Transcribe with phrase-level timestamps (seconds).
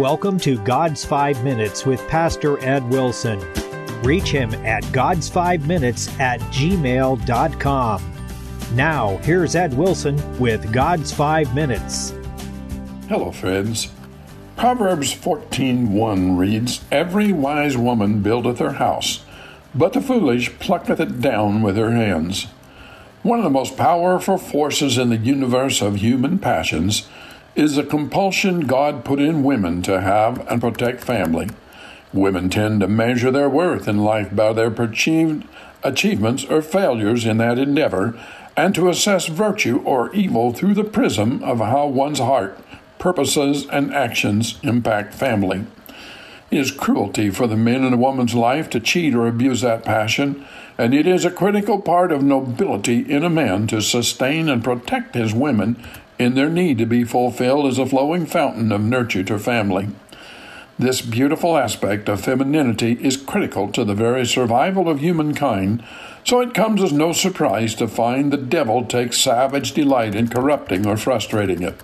[0.00, 3.38] welcome to God's Five Minutes with Pastor Ed Wilson.
[4.02, 8.14] Reach him at God's5Minutes at gmail.com.
[8.72, 12.14] Now, here's Ed Wilson with God's Five Minutes.
[13.10, 13.90] Hello, friends.
[14.56, 19.22] Proverbs 14:1 reads, Every wise woman buildeth her house,
[19.74, 22.46] but the foolish plucketh it down with her hands.
[23.22, 27.06] One of the most powerful forces in the universe of human passions
[27.54, 31.48] is a compulsion God put in women to have and protect family.
[32.12, 35.46] Women tend to measure their worth in life by their perceived
[35.82, 38.18] achievements or failures in that endeavor,
[38.56, 42.58] and to assess virtue or evil through the prism of how one's heart,
[42.98, 45.64] purposes, and actions impact family.
[46.50, 49.84] It is cruelty for the man in a woman's life to cheat or abuse that
[49.84, 50.44] passion,
[50.76, 55.14] and it is a critical part of nobility in a man to sustain and protect
[55.14, 55.82] his women
[56.20, 59.88] in their need to be fulfilled as a flowing fountain of nurture to family.
[60.78, 65.82] This beautiful aspect of femininity is critical to the very survival of humankind,
[66.22, 70.86] so it comes as no surprise to find the devil takes savage delight in corrupting
[70.86, 71.80] or frustrating it.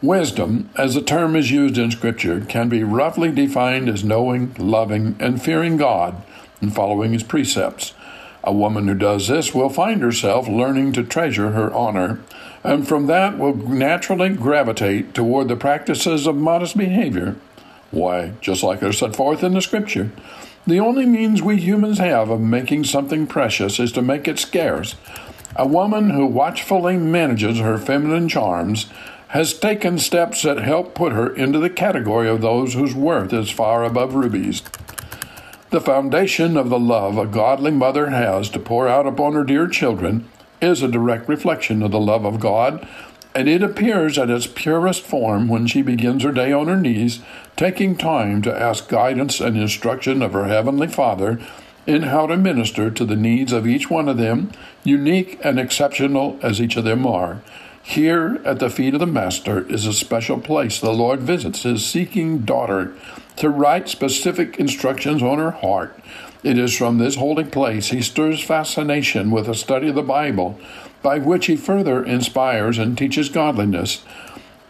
[0.00, 5.16] Wisdom, as the term is used in Scripture, can be roughly defined as knowing, loving,
[5.18, 6.22] and fearing God
[6.60, 7.92] and following His precepts.
[8.44, 12.20] A woman who does this will find herself learning to treasure her honor,
[12.64, 17.36] and from that will naturally gravitate toward the practices of modest behavior
[17.90, 20.10] why, just like they're set forth in the Scripture,
[20.66, 24.94] the only means we humans have of making something precious is to make it scarce.
[25.56, 28.86] A woman who watchfully manages her feminine charms
[29.28, 33.50] has taken steps that help put her into the category of those whose worth is
[33.50, 34.62] far above rubies.
[35.70, 39.68] The foundation of the love a godly mother has to pour out upon her dear
[39.68, 40.26] children
[40.62, 42.88] is a direct reflection of the love of God
[43.34, 47.20] and it appears at its purest form when she begins her day on her knees,
[47.54, 51.38] taking time to ask guidance and instruction of her Heavenly Father
[51.86, 54.50] in how to minister to the needs of each one of them,
[54.82, 57.42] unique and exceptional as each of them are.
[57.88, 61.86] Here at the feet of the Master is a special place the Lord visits his
[61.86, 62.92] seeking daughter
[63.36, 65.98] to write specific instructions on her heart.
[66.42, 70.60] It is from this holy place he stirs fascination with a study of the Bible
[71.00, 74.04] by which he further inspires and teaches godliness.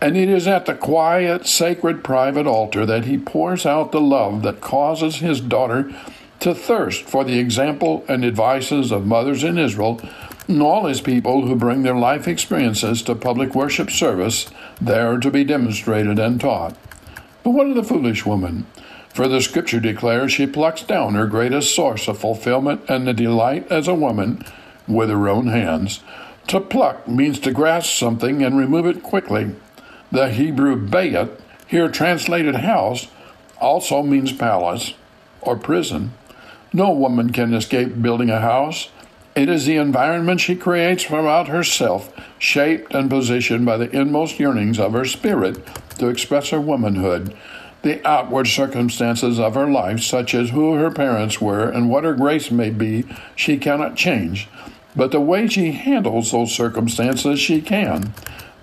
[0.00, 4.42] And it is at the quiet, sacred, private altar that he pours out the love
[4.42, 5.92] that causes his daughter
[6.38, 10.00] to thirst for the example and advices of mothers in Israel
[10.48, 14.50] his people who bring their life experiences to public worship service,
[14.80, 16.74] there to be demonstrated and taught.
[17.42, 18.66] But what of the foolish woman?
[19.14, 23.70] For the scripture declares she plucks down her greatest source of fulfillment and the delight
[23.70, 24.44] as a woman
[24.86, 26.00] with her own hands.
[26.48, 29.54] To pluck means to grasp something and remove it quickly.
[30.10, 33.08] The Hebrew bayit, here translated house,
[33.60, 34.94] also means palace
[35.42, 36.12] or prison.
[36.72, 38.88] No woman can escape building a house.
[39.38, 44.80] It is the environment she creates throughout herself, shaped and positioned by the inmost yearnings
[44.80, 45.64] of her spirit
[45.98, 47.36] to express her womanhood.
[47.82, 52.14] The outward circumstances of her life, such as who her parents were and what her
[52.14, 53.04] grace may be,
[53.36, 54.48] she cannot change.
[54.96, 58.14] But the way she handles those circumstances, she can.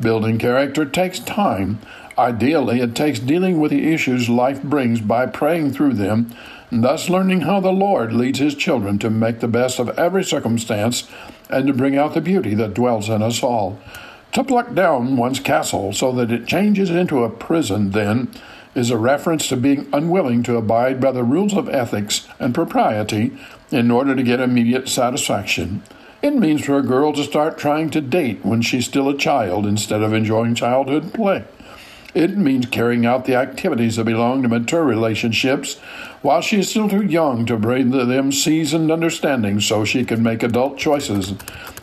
[0.01, 1.79] Building character takes time.
[2.17, 6.33] Ideally, it takes dealing with the issues life brings by praying through them,
[6.71, 11.09] thus learning how the Lord leads His children to make the best of every circumstance
[11.49, 13.79] and to bring out the beauty that dwells in us all.
[14.31, 18.29] To pluck down one's castle so that it changes into a prison, then,
[18.75, 23.37] is a reference to being unwilling to abide by the rules of ethics and propriety
[23.71, 25.81] in order to get immediate satisfaction.
[26.21, 29.65] It means for a girl to start trying to date when she's still a child
[29.65, 31.45] instead of enjoying childhood play.
[32.15, 35.77] It means carrying out the activities that belong to mature relationships
[36.21, 40.23] while she is still too young to bring to them seasoned understanding so she can
[40.23, 41.33] make adult choices.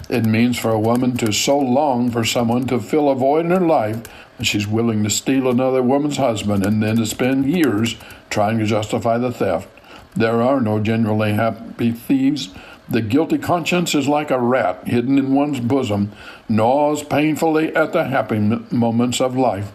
[0.09, 3.51] It means for a woman to so long for someone to fill a void in
[3.51, 4.03] her life
[4.39, 7.97] that she's willing to steal another woman's husband and then to spend years
[8.31, 9.69] trying to justify the theft.
[10.17, 12.49] There are no generally happy thieves
[12.89, 16.13] the guilty conscience is like a rat hidden in one's bosom,
[16.49, 19.73] gnaws painfully at the happy moments of life.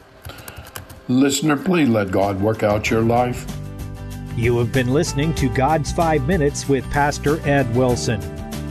[1.09, 3.45] Listener, please let God work out your life.
[4.35, 8.19] You have been listening to God's Five Minutes with Pastor Ed Wilson.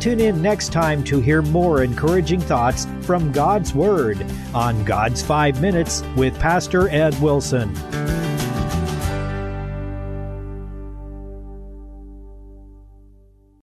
[0.00, 4.24] Tune in next time to hear more encouraging thoughts from God's Word
[4.54, 7.74] on God's Five Minutes with Pastor Ed Wilson.